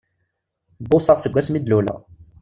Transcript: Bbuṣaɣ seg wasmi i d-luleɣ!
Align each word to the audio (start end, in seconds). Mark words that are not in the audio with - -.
Bbuṣaɣ 0.83 1.17
seg 1.19 1.33
wasmi 1.33 1.57
i 1.57 1.61
d-luleɣ! 1.61 1.99